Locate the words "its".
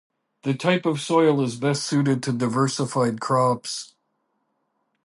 0.43-0.57